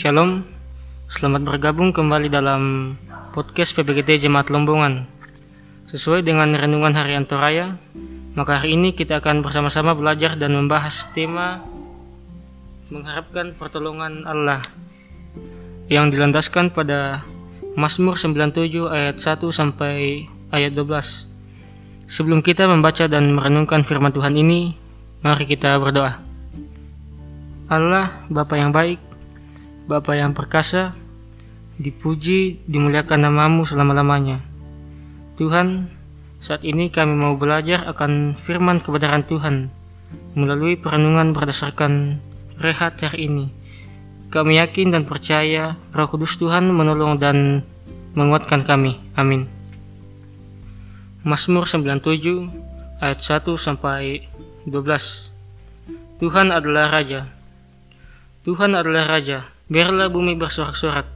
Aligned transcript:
Shalom, 0.00 0.48
selamat 1.12 1.44
bergabung 1.44 1.92
kembali 1.92 2.32
dalam 2.32 2.96
podcast 3.36 3.76
PPGT 3.76 4.24
Jemaat 4.24 4.48
Lombongan. 4.48 5.04
Sesuai 5.92 6.24
dengan 6.24 6.56
renungan 6.56 6.96
harian 6.96 7.28
Toraya, 7.28 7.76
maka 8.32 8.56
hari 8.56 8.80
ini 8.80 8.96
kita 8.96 9.20
akan 9.20 9.44
bersama-sama 9.44 9.92
belajar 9.92 10.40
dan 10.40 10.56
membahas 10.56 11.04
tema 11.12 11.60
mengharapkan 12.88 13.52
pertolongan 13.52 14.24
Allah 14.24 14.64
yang 15.92 16.08
dilandaskan 16.08 16.72
pada 16.72 17.20
Mazmur 17.76 18.16
97 18.16 18.72
ayat 18.88 19.20
1 19.20 19.52
sampai 19.52 20.24
ayat 20.48 20.72
12. 20.72 22.08
Sebelum 22.08 22.40
kita 22.40 22.64
membaca 22.64 23.04
dan 23.04 23.36
merenungkan 23.36 23.84
firman 23.84 24.16
Tuhan 24.16 24.32
ini, 24.32 24.72
mari 25.20 25.44
kita 25.44 25.76
berdoa. 25.76 26.16
Allah, 27.68 28.24
Bapa 28.32 28.56
yang 28.56 28.72
baik, 28.72 29.09
Bapa 29.90 30.14
yang 30.14 30.38
perkasa, 30.38 30.94
dipuji, 31.74 32.62
dimuliakan 32.70 33.26
namamu 33.26 33.66
selama-lamanya. 33.66 34.38
Tuhan, 35.34 35.90
saat 36.38 36.62
ini 36.62 36.94
kami 36.94 37.18
mau 37.18 37.34
belajar 37.34 37.90
akan 37.90 38.38
firman 38.38 38.78
kebenaran 38.78 39.26
Tuhan 39.26 39.66
melalui 40.38 40.78
perenungan 40.78 41.34
berdasarkan 41.34 42.22
rehat 42.62 43.02
hari 43.02 43.26
ini. 43.26 43.50
Kami 44.30 44.62
yakin 44.62 44.94
dan 44.94 45.10
percaya 45.10 45.74
Roh 45.90 46.06
Kudus 46.06 46.38
Tuhan 46.38 46.70
menolong 46.70 47.18
dan 47.18 47.66
menguatkan 48.14 48.62
kami. 48.62 48.94
Amin. 49.18 49.50
Mazmur 51.26 51.66
97 51.66 52.46
ayat 53.02 53.18
1 53.18 53.42
sampai 53.58 54.22
12. 54.70 55.34
Tuhan 56.22 56.54
adalah 56.54 56.94
raja. 56.94 57.26
Tuhan 58.46 58.78
adalah 58.78 59.18
raja. 59.18 59.50
Biarlah 59.70 60.10
bumi 60.10 60.34
bersorak-sorak. 60.34 61.06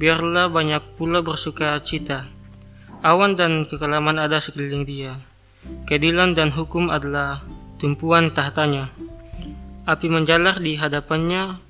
Biarlah 0.00 0.48
banyak 0.48 0.96
pula 0.96 1.20
bersuka 1.20 1.76
cita. 1.84 2.24
Awan 3.04 3.36
dan 3.36 3.68
kekelaman 3.68 4.16
ada 4.16 4.40
sekeliling 4.40 4.88
dia. 4.88 5.20
Keadilan 5.84 6.32
dan 6.32 6.48
hukum 6.48 6.88
adalah 6.88 7.44
tumpuan 7.76 8.32
tahtanya. 8.32 8.88
Api 9.84 10.08
menjalar 10.08 10.64
di 10.64 10.80
hadapannya 10.80 11.60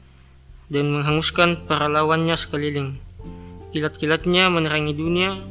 dan 0.71 0.87
menghanguskan 0.95 1.67
para 1.67 1.91
lawannya 1.91 2.39
sekeliling. 2.39 3.03
Kilat-kilatnya 3.75 4.47
menerangi 4.51 4.95
dunia, 4.95 5.43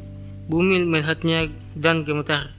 Bumi 0.49 0.81
melihatnya 0.81 1.45
dan 1.77 2.01
gemetar. 2.01 2.49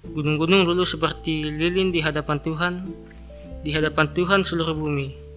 Gunung-gunung 0.00 0.64
lulu 0.64 0.80
seperti 0.88 1.44
lilin 1.44 1.92
di 1.92 2.00
hadapan 2.00 2.40
Tuhan, 2.40 2.88
di 3.60 3.68
hadapan 3.76 4.08
Tuhan 4.16 4.40
seluruh 4.48 4.72
bumi. 4.72 5.27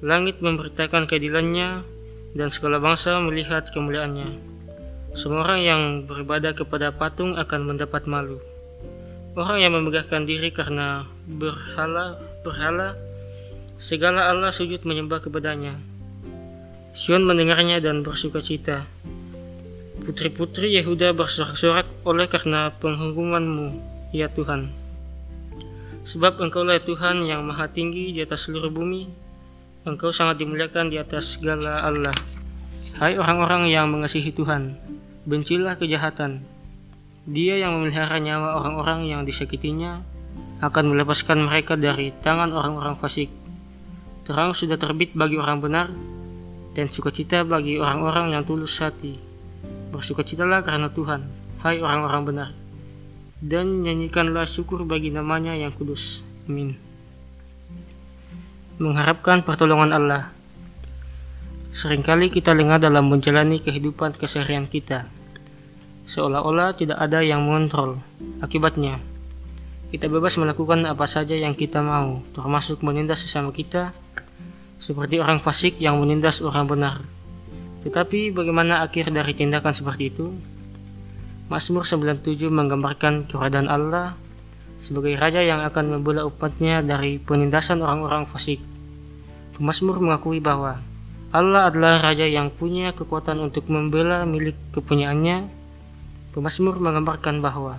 Langit 0.00 0.40
memberitakan 0.40 1.04
keadilannya, 1.04 1.84
dan 2.32 2.48
segala 2.48 2.78
bangsa 2.80 3.18
melihat 3.20 3.68
kemuliaannya. 3.74 4.50
Semua 5.12 5.42
orang 5.42 5.60
yang 5.60 5.82
beribadah 6.06 6.54
kepada 6.54 6.94
patung 6.94 7.34
akan 7.34 7.60
mendapat 7.66 8.06
malu. 8.06 8.38
Orang 9.34 9.58
yang 9.58 9.74
memegahkan 9.74 10.26
diri 10.26 10.54
karena 10.54 11.06
berhala, 11.26 12.18
berhala, 12.46 12.94
segala 13.78 14.30
Allah 14.30 14.54
sujud 14.54 14.82
menyembah 14.86 15.22
kepadanya. 15.22 15.74
Sion 16.94 17.22
mendengarnya 17.22 17.78
dan 17.78 18.02
bersuka 18.02 18.42
cita. 18.42 18.86
Putri-putri 20.02 20.74
Yehuda 20.80 21.14
bersorak-sorak 21.14 21.86
oleh 22.02 22.26
karena 22.26 22.74
penghukumanmu, 22.78 23.78
ya 24.10 24.26
Tuhan. 24.32 24.72
Sebab 26.02 26.40
engkaulah 26.40 26.82
Tuhan 26.82 27.22
yang 27.28 27.44
maha 27.46 27.70
tinggi 27.70 28.10
di 28.10 28.24
atas 28.24 28.48
seluruh 28.48 28.72
bumi, 28.72 29.06
engkau 29.88 30.12
sangat 30.12 30.44
dimuliakan 30.44 30.92
di 30.92 31.00
atas 31.00 31.40
segala 31.40 31.80
Allah. 31.80 32.12
Hai 33.00 33.16
orang-orang 33.16 33.72
yang 33.72 33.88
mengasihi 33.88 34.28
Tuhan, 34.28 34.76
bencilah 35.24 35.80
kejahatan. 35.80 36.44
Dia 37.24 37.56
yang 37.56 37.80
memelihara 37.80 38.20
nyawa 38.20 38.60
orang-orang 38.60 39.08
yang 39.08 39.22
disakitinya 39.24 40.04
akan 40.60 40.92
melepaskan 40.92 41.48
mereka 41.48 41.80
dari 41.80 42.12
tangan 42.20 42.52
orang-orang 42.52 42.96
fasik. 43.00 43.32
Terang 44.28 44.52
sudah 44.52 44.76
terbit 44.76 45.16
bagi 45.16 45.40
orang 45.40 45.64
benar, 45.64 45.88
dan 46.76 46.92
sukacita 46.92 47.40
bagi 47.40 47.80
orang-orang 47.80 48.36
yang 48.36 48.44
tulus 48.44 48.76
hati. 48.84 49.16
Bersukacitalah 49.96 50.60
karena 50.60 50.92
Tuhan, 50.92 51.24
hai 51.64 51.80
orang-orang 51.80 52.22
benar. 52.28 52.48
Dan 53.40 53.80
nyanyikanlah 53.80 54.44
syukur 54.44 54.84
bagi 54.84 55.08
namanya 55.08 55.56
yang 55.56 55.72
kudus. 55.72 56.20
Amin. 56.44 56.89
Mengharapkan 58.80 59.44
pertolongan 59.44 59.92
Allah. 59.92 60.32
Seringkali 61.76 62.32
kita 62.32 62.56
lengah 62.56 62.80
dalam 62.80 63.12
menjalani 63.12 63.60
kehidupan 63.60 64.16
keseharian 64.16 64.64
kita. 64.64 65.04
Seolah-olah 66.08 66.72
tidak 66.80 66.96
ada 66.96 67.20
yang 67.20 67.44
mengontrol. 67.44 68.00
Akibatnya, 68.40 68.96
kita 69.92 70.08
bebas 70.08 70.40
melakukan 70.40 70.88
apa 70.88 71.04
saja 71.04 71.36
yang 71.36 71.52
kita 71.52 71.84
mau, 71.84 72.24
termasuk 72.32 72.80
menindas 72.80 73.20
sesama 73.20 73.52
kita, 73.52 73.92
seperti 74.80 75.20
orang 75.20 75.44
fasik 75.44 75.76
yang 75.76 76.00
menindas 76.00 76.40
orang 76.40 76.64
benar. 76.64 77.04
Tetapi 77.84 78.32
bagaimana 78.32 78.80
akhir 78.80 79.12
dari 79.12 79.36
tindakan 79.36 79.76
seperti 79.76 80.08
itu? 80.08 80.32
Mazmur 81.52 81.84
97 81.84 82.48
menggambarkan 82.48 83.28
keberadaan 83.28 83.68
Allah 83.68 84.16
sebagai 84.80 85.20
raja 85.20 85.44
yang 85.44 85.60
akan 85.68 86.00
membela 86.00 86.24
umatnya 86.24 86.80
dari 86.80 87.20
penindasan 87.20 87.84
orang-orang 87.84 88.24
fasik. 88.24 88.69
Pemazmur 89.60 90.00
mengakui 90.00 90.40
bahwa 90.40 90.80
Allah 91.36 91.68
adalah 91.68 92.00
raja 92.00 92.24
yang 92.24 92.48
punya 92.48 92.96
kekuatan 92.96 93.44
untuk 93.44 93.68
membela 93.68 94.24
milik 94.24 94.56
kepunyaannya. 94.72 95.52
Pemazmur 96.32 96.80
menggambarkan 96.80 97.44
bahwa 97.44 97.76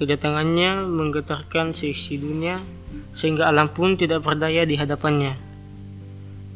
kedatangannya 0.00 0.88
menggetarkan 0.88 1.76
seisi 1.76 2.16
dunia 2.16 2.64
sehingga 3.12 3.52
alam 3.52 3.68
pun 3.68 4.00
tidak 4.00 4.24
berdaya 4.24 4.64
di 4.64 4.80
hadapannya. 4.80 5.36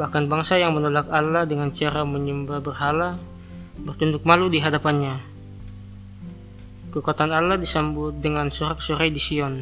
Bahkan 0.00 0.32
bangsa 0.32 0.56
yang 0.56 0.72
menolak 0.72 1.12
Allah 1.12 1.44
dengan 1.44 1.68
cara 1.68 2.00
menyembah 2.00 2.64
berhala 2.64 3.20
bertunduk 3.84 4.24
malu 4.24 4.48
di 4.48 4.64
hadapannya. 4.64 5.20
Kekuatan 6.88 7.36
Allah 7.36 7.60
disambut 7.60 8.16
dengan 8.16 8.48
sorak-sorai 8.48 9.12
di 9.12 9.20
Sion. 9.20 9.60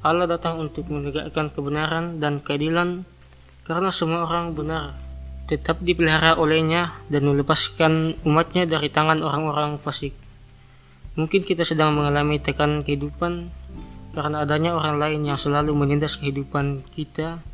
Allah 0.00 0.24
datang 0.24 0.64
untuk 0.64 0.88
menegakkan 0.88 1.52
kebenaran 1.52 2.24
dan 2.24 2.40
keadilan 2.40 3.11
karena 3.62 3.90
semua 3.94 4.26
orang 4.26 4.54
benar 4.54 4.98
tetap 5.46 5.82
dipelihara 5.84 6.38
olehnya 6.38 6.96
dan 7.12 7.28
melepaskan 7.28 8.16
umatnya 8.24 8.64
dari 8.64 8.88
tangan 8.88 9.20
orang-orang 9.20 9.76
fasik. 9.76 10.16
Mungkin 11.12 11.44
kita 11.44 11.60
sedang 11.60 11.92
mengalami 11.92 12.40
tekanan 12.40 12.80
kehidupan 12.80 13.52
karena 14.16 14.48
adanya 14.48 14.72
orang 14.72 14.96
lain 14.96 15.20
yang 15.28 15.36
selalu 15.36 15.76
menindas 15.76 16.16
kehidupan 16.16 16.88
kita 16.88 17.44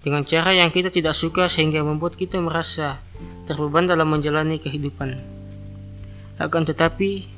dengan 0.00 0.22
cara 0.22 0.54
yang 0.54 0.70
kita 0.70 0.94
tidak 0.94 1.12
suka 1.12 1.50
sehingga 1.50 1.82
membuat 1.82 2.14
kita 2.14 2.38
merasa 2.38 3.02
terbeban 3.50 3.90
dalam 3.90 4.08
menjalani 4.08 4.62
kehidupan. 4.62 5.18
Akan 6.40 6.64
tetapi, 6.64 7.28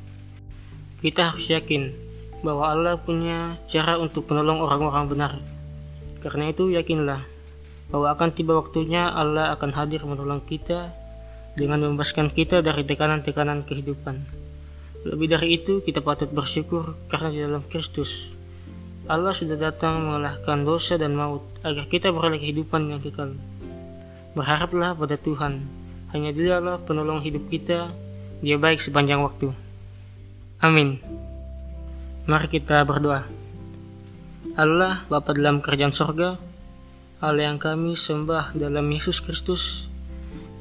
kita 1.02 1.32
harus 1.32 1.50
yakin 1.50 1.90
bahwa 2.46 2.70
Allah 2.70 2.94
punya 3.00 3.58
cara 3.66 3.98
untuk 3.98 4.30
menolong 4.30 4.62
orang-orang 4.62 5.04
benar. 5.10 5.32
Karena 6.22 6.54
itu, 6.54 6.70
yakinlah 6.70 7.31
bahwa 7.92 8.16
akan 8.16 8.32
tiba 8.32 8.56
waktunya 8.56 9.12
Allah 9.12 9.52
akan 9.52 9.70
hadir 9.76 10.02
menolong 10.08 10.40
kita 10.40 10.90
dengan 11.52 11.84
membebaskan 11.84 12.32
kita 12.32 12.64
dari 12.64 12.88
tekanan-tekanan 12.88 13.68
kehidupan. 13.68 14.24
Lebih 15.04 15.28
dari 15.28 15.60
itu, 15.60 15.84
kita 15.84 16.00
patut 16.00 16.32
bersyukur 16.32 16.96
karena 17.12 17.28
di 17.28 17.38
dalam 17.44 17.62
Kristus 17.68 18.32
Allah 19.10 19.34
sudah 19.34 19.58
datang 19.58 19.98
mengalahkan 19.98 20.62
dosa 20.62 20.94
dan 20.94 21.18
maut 21.18 21.42
agar 21.66 21.90
kita 21.90 22.14
beroleh 22.14 22.38
kehidupan 22.38 22.86
yang 22.86 23.02
kekal. 23.02 23.34
Berharaplah 24.38 24.94
pada 24.94 25.18
Tuhan, 25.18 25.58
hanya 26.14 26.30
dialah 26.30 26.78
penolong 26.86 27.18
hidup 27.18 27.50
kita, 27.50 27.90
dia 28.38 28.56
baik 28.62 28.78
sepanjang 28.78 29.18
waktu. 29.18 29.50
Amin. 30.62 31.02
Mari 32.30 32.46
kita 32.46 32.86
berdoa. 32.86 33.26
Allah, 34.54 35.02
Bapa 35.10 35.34
dalam 35.34 35.58
kerajaan 35.58 35.90
sorga, 35.90 36.38
Allah 37.22 37.54
yang 37.54 37.62
kami 37.62 37.94
sembah 37.94 38.50
dalam 38.58 38.82
Yesus 38.90 39.22
Kristus, 39.22 39.86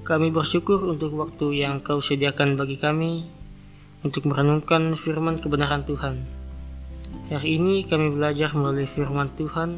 kami 0.05 0.29
bersyukur 0.29 0.77
untuk 0.85 1.17
waktu 1.17 1.65
yang 1.65 1.81
kau 1.81 2.05
sediakan 2.05 2.53
bagi 2.53 2.77
kami 2.77 3.25
untuk 4.05 4.29
merenungkan 4.29 4.93
firman 4.93 5.41
kebenaran 5.41 5.81
Tuhan. 5.89 6.21
Hari 7.33 7.57
ini 7.57 7.81
kami 7.81 8.13
belajar 8.13 8.53
melalui 8.53 8.85
firman 8.85 9.33
Tuhan 9.33 9.73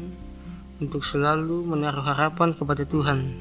untuk 0.76 1.08
selalu 1.08 1.64
menaruh 1.64 2.04
harapan 2.04 2.52
kepada 2.52 2.84
Tuhan. 2.84 3.32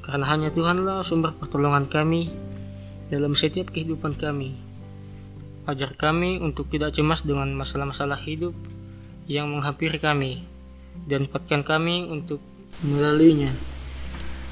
Karena 0.00 0.24
hanya 0.32 0.48
Tuhanlah 0.48 1.04
sumber 1.04 1.36
pertolongan 1.36 1.84
kami 1.84 2.32
dalam 3.12 3.36
setiap 3.36 3.76
kehidupan 3.76 4.16
kami. 4.16 4.56
Ajar 5.68 5.92
kami 5.92 6.40
untuk 6.40 6.72
tidak 6.72 6.96
cemas 6.96 7.28
dengan 7.28 7.52
masalah-masalah 7.52 8.16
hidup 8.24 8.56
yang 9.28 9.52
menghampiri 9.52 10.00
kami 10.00 10.48
dan 11.06 11.30
kuatkan 11.30 11.62
kami 11.62 12.08
untuk 12.08 12.42
melaluinya. 12.82 13.52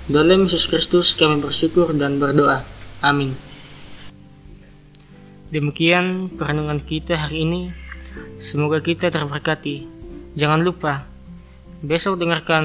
Dalam 0.07 0.47
Yesus 0.47 0.71
Kristus 0.71 1.19
kami 1.19 1.43
bersyukur 1.43 1.91
dan 1.97 2.23
berdoa. 2.23 2.63
Amin. 3.03 3.35
Demikian 5.51 6.31
perenungan 6.31 6.79
kita 6.83 7.17
hari 7.17 7.43
ini. 7.43 7.61
Semoga 8.39 8.79
kita 8.83 9.11
terberkati. 9.11 9.87
Jangan 10.37 10.63
lupa, 10.63 11.07
besok 11.81 12.21
dengarkan 12.21 12.65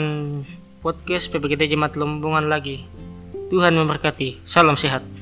podcast 0.82 1.30
PPGT 1.30 1.72
Jemaat 1.72 1.96
Lombongan 1.96 2.50
lagi. 2.50 2.84
Tuhan 3.54 3.78
memberkati. 3.78 4.42
Salam 4.48 4.76
sehat. 4.76 5.21